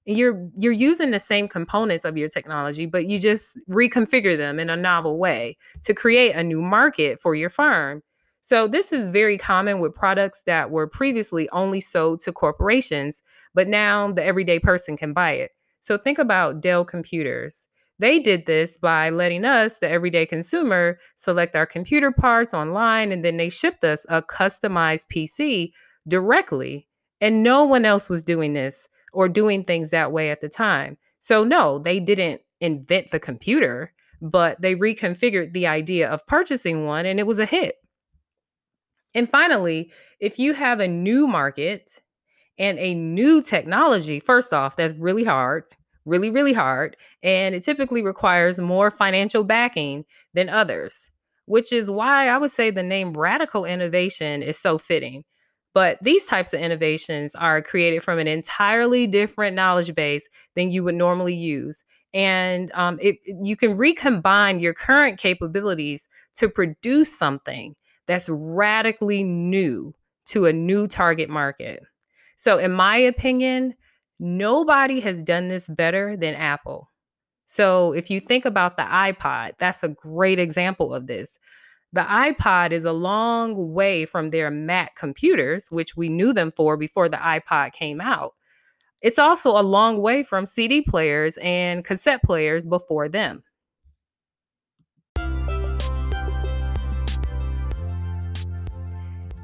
You're 0.05 0.49
you're 0.55 0.73
using 0.73 1.11
the 1.11 1.19
same 1.19 1.47
components 1.47 2.03
of 2.05 2.17
your 2.17 2.27
technology 2.27 2.85
but 2.85 3.05
you 3.05 3.17
just 3.17 3.57
reconfigure 3.69 4.37
them 4.37 4.59
in 4.59 4.69
a 4.69 4.75
novel 4.75 5.17
way 5.17 5.57
to 5.83 5.93
create 5.93 6.35
a 6.35 6.43
new 6.43 6.61
market 6.61 7.21
for 7.21 7.35
your 7.35 7.49
firm. 7.49 8.03
So 8.41 8.67
this 8.67 8.91
is 8.91 9.07
very 9.07 9.37
common 9.37 9.79
with 9.79 9.95
products 9.95 10.43
that 10.45 10.69
were 10.71 10.87
previously 10.87 11.47
only 11.51 11.79
sold 11.79 12.19
to 12.21 12.33
corporations 12.33 13.23
but 13.53 13.69
now 13.69 14.11
the 14.11 14.23
everyday 14.23 14.59
person 14.59 14.97
can 14.97 15.13
buy 15.13 15.31
it. 15.31 15.51
So 15.79 15.97
think 15.97 16.19
about 16.19 16.59
dell 16.61 16.83
computers 16.83 17.67
they 17.99 18.19
did 18.19 18.45
this 18.45 18.77
by 18.77 19.09
letting 19.09 19.45
us 19.45 19.79
the 19.79 19.89
everyday 19.89 20.25
consumer 20.25 20.97
select 21.15 21.55
our 21.55 21.65
computer 21.65 22.11
parts 22.11 22.53
online 22.53 23.11
and 23.11 23.23
then 23.23 23.37
they 23.37 23.49
shipped 23.49 23.83
us 23.83 24.05
a 24.09 24.21
customized 24.21 25.05
pc 25.13 25.71
directly 26.07 26.87
and 27.21 27.41
no 27.41 27.63
one 27.63 27.85
else 27.85 28.09
was 28.09 28.21
doing 28.21 28.53
this 28.53 28.89
or 29.13 29.29
doing 29.29 29.63
things 29.63 29.91
that 29.91 30.11
way 30.11 30.29
at 30.29 30.41
the 30.41 30.49
time. 30.49 30.97
So, 31.19 31.45
no, 31.45 31.79
they 31.79 31.99
didn't 32.01 32.41
invent 32.59 33.11
the 33.11 33.19
computer, 33.19 33.93
but 34.21 34.59
they 34.61 34.75
reconfigured 34.75 35.53
the 35.53 35.67
idea 35.67 36.09
of 36.09 36.27
purchasing 36.27 36.85
one 36.85 37.05
and 37.05 37.19
it 37.19 37.27
was 37.27 37.39
a 37.39 37.45
hit. 37.45 37.75
And 39.15 39.29
finally, 39.29 39.91
if 40.19 40.39
you 40.39 40.53
have 40.53 40.79
a 40.79 40.87
new 40.87 41.27
market 41.27 42.01
and 42.57 42.77
a 42.79 42.93
new 42.93 43.41
technology, 43.41 44.19
first 44.19 44.53
off, 44.53 44.75
that's 44.75 44.95
really 44.95 45.23
hard, 45.23 45.63
really, 46.05 46.29
really 46.29 46.53
hard. 46.53 46.97
And 47.21 47.55
it 47.55 47.63
typically 47.63 48.01
requires 48.01 48.59
more 48.59 48.91
financial 48.91 49.43
backing 49.43 50.05
than 50.33 50.49
others, 50.49 51.09
which 51.45 51.71
is 51.71 51.89
why 51.89 52.27
I 52.27 52.37
would 52.37 52.51
say 52.51 52.69
the 52.69 52.83
name 52.83 53.13
radical 53.13 53.65
innovation 53.65 54.43
is 54.43 54.57
so 54.57 54.77
fitting 54.77 55.23
but 55.73 55.97
these 56.01 56.25
types 56.25 56.53
of 56.53 56.59
innovations 56.59 57.33
are 57.35 57.61
created 57.61 58.03
from 58.03 58.19
an 58.19 58.27
entirely 58.27 59.07
different 59.07 59.55
knowledge 59.55 59.93
base 59.95 60.27
than 60.55 60.71
you 60.71 60.83
would 60.83 60.95
normally 60.95 61.35
use. 61.35 61.83
And 62.13 62.71
um, 62.73 62.99
it, 63.01 63.17
you 63.25 63.55
can 63.55 63.75
recombine 63.75 64.59
your 64.59 64.75
current 64.75 65.19
capabilities 65.19 66.07
to 66.35 66.47
produce 66.47 67.17
something 67.17 67.75
that's 68.05 68.29
radically 68.29 69.23
new 69.23 69.95
to 70.27 70.45
a 70.45 70.53
new 70.53 70.85
target 70.85 71.29
market. 71.29 71.81
So, 72.35 72.59
in 72.59 72.71
my 72.71 72.97
opinion, 72.97 73.73
nobody 74.23 75.01
has 75.01 75.21
done 75.21 75.49
this 75.49 75.67
better 75.67 76.15
than 76.15 76.33
Apple. 76.33 76.89
So, 77.45 77.91
if 77.91 78.09
you 78.09 78.21
think 78.21 78.45
about 78.45 78.77
the 78.77 78.83
iPod, 78.83 79.51
that's 79.59 79.83
a 79.83 79.89
great 79.89 80.39
example 80.39 80.93
of 80.93 81.07
this. 81.07 81.37
The 81.91 82.01
iPod 82.01 82.71
is 82.71 82.85
a 82.85 82.93
long 82.93 83.73
way 83.73 84.05
from 84.05 84.29
their 84.29 84.49
Mac 84.49 84.95
computers, 84.95 85.67
which 85.69 85.97
we 85.97 86.07
knew 86.07 86.33
them 86.33 86.53
for 86.55 86.77
before 86.77 87.09
the 87.09 87.17
iPod 87.17 87.73
came 87.73 87.99
out. 87.99 88.33
It's 89.01 89.19
also 89.19 89.49
a 89.51 89.61
long 89.61 90.01
way 90.01 90.23
from 90.23 90.45
CD 90.45 90.81
players 90.81 91.37
and 91.41 91.83
cassette 91.83 92.23
players 92.23 92.65
before 92.65 93.09
them. 93.09 93.43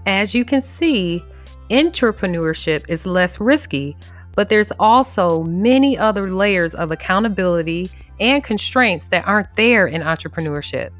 As 0.05 0.33
you 0.33 0.45
can 0.45 0.61
see, 0.61 1.21
intrapreneurship 1.69 2.89
is 2.89 3.05
less 3.05 3.39
risky, 3.39 3.95
but 4.39 4.47
there's 4.47 4.71
also 4.79 5.43
many 5.43 5.97
other 5.97 6.31
layers 6.31 6.73
of 6.73 6.91
accountability 6.91 7.89
and 8.21 8.41
constraints 8.41 9.07
that 9.07 9.27
aren't 9.27 9.53
there 9.57 9.85
in 9.85 10.01
entrepreneurship 10.01 10.91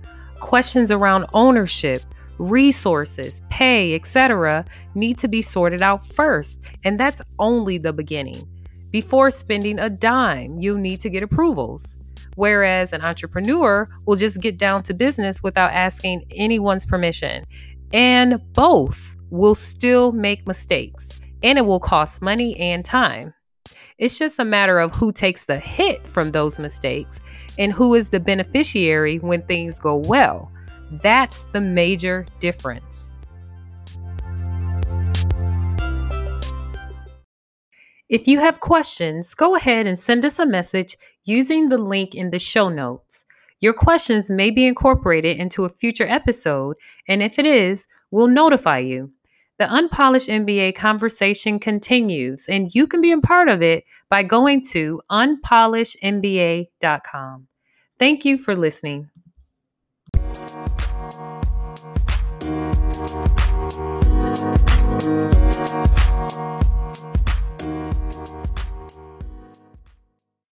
questions 0.41 0.91
around 0.91 1.25
ownership, 1.33 2.01
resources, 2.37 3.41
pay, 3.49 3.95
etc., 3.95 4.65
need 4.93 5.17
to 5.17 5.29
be 5.29 5.41
sorted 5.41 5.81
out 5.81 6.05
first, 6.05 6.59
and 6.83 6.99
that's 6.99 7.21
only 7.39 7.77
the 7.77 7.93
beginning. 7.93 8.45
Before 8.91 9.31
spending 9.31 9.79
a 9.79 9.89
dime, 9.89 10.57
you'll 10.57 10.77
need 10.77 10.99
to 10.99 11.09
get 11.09 11.23
approvals. 11.23 11.95
Whereas 12.35 12.91
an 12.91 13.03
entrepreneur 13.03 13.87
will 14.05 14.17
just 14.17 14.41
get 14.41 14.57
down 14.57 14.83
to 14.83 14.93
business 14.93 15.41
without 15.41 15.71
asking 15.71 16.25
anyone's 16.35 16.85
permission. 16.85 17.45
And 17.93 18.41
both 18.51 19.15
will 19.29 19.55
still 19.55 20.11
make 20.11 20.45
mistakes, 20.45 21.18
and 21.43 21.57
it 21.57 21.65
will 21.65 21.79
cost 21.79 22.21
money 22.21 22.59
and 22.59 22.83
time. 22.83 23.33
It's 23.97 24.17
just 24.17 24.39
a 24.39 24.45
matter 24.45 24.79
of 24.79 24.95
who 24.95 25.11
takes 25.11 25.45
the 25.45 25.59
hit 25.59 26.07
from 26.07 26.29
those 26.29 26.57
mistakes 26.57 27.19
and 27.57 27.73
who 27.73 27.93
is 27.95 28.09
the 28.09 28.19
beneficiary 28.19 29.19
when 29.19 29.41
things 29.41 29.79
go 29.79 29.97
well. 29.97 30.51
That's 30.91 31.45
the 31.51 31.61
major 31.61 32.25
difference. 32.39 33.13
If 38.09 38.27
you 38.27 38.39
have 38.39 38.59
questions, 38.59 39.35
go 39.35 39.55
ahead 39.55 39.85
and 39.85 39.99
send 39.99 40.25
us 40.25 40.39
a 40.39 40.45
message 40.45 40.97
using 41.25 41.69
the 41.69 41.77
link 41.77 42.15
in 42.15 42.31
the 42.31 42.39
show 42.39 42.69
notes. 42.69 43.23
Your 43.59 43.73
questions 43.73 44.31
may 44.31 44.49
be 44.49 44.65
incorporated 44.65 45.37
into 45.37 45.65
a 45.65 45.69
future 45.69 46.07
episode, 46.07 46.77
and 47.07 47.21
if 47.21 47.37
it 47.37 47.45
is, 47.45 47.87
we'll 48.09 48.27
notify 48.27 48.79
you. 48.79 49.11
The 49.59 49.69
Unpolished 49.69 50.29
MBA 50.29 50.75
conversation 50.75 51.59
continues, 51.59 52.47
and 52.47 52.73
you 52.73 52.87
can 52.87 53.01
be 53.01 53.11
a 53.11 53.19
part 53.19 53.49
of 53.49 53.61
it 53.61 53.83
by 54.09 54.23
going 54.23 54.61
to 54.71 55.01
unpolishedmba.com. 55.11 57.47
Thank 57.99 58.23
you 58.23 58.37
for 58.37 58.55
listening. 58.55 59.09